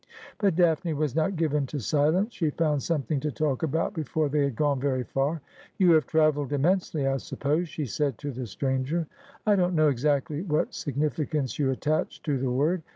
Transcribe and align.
But 0.39 0.55
Daphne 0.55 0.95
was 0.95 1.15
not 1.15 1.35
given 1.35 1.67
to 1.67 1.79
silence. 1.79 2.33
She 2.33 2.49
found 2.49 2.81
something 2.81 3.19
to 3.19 3.31
talk 3.31 3.61
about 3.61 3.93
before 3.93 4.29
they 4.29 4.43
had 4.45 4.55
gone 4.55 4.79
very 4.79 5.03
far. 5.03 5.41
'You 5.77 5.91
have 5.91 6.07
travelled 6.07 6.53
immensely, 6.53 7.05
I 7.05 7.17
suppose?' 7.17 7.69
she 7.69 7.85
said 7.85 8.17
to 8.17 8.31
the 8.31 8.47
stranger.' 8.47 9.05
I 9.45 9.55
don't 9.55 9.75
know 9.75 9.89
exactly 9.89 10.41
what 10.41 10.73
significance 10.73 11.59
you 11.59 11.69
attach 11.69 12.23
to 12.23 12.35
the 12.39 12.49
word. 12.49 12.81